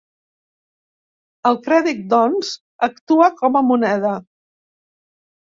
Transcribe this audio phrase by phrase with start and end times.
[1.49, 2.49] El crèdit doncs,
[2.89, 4.17] actua com a moneda.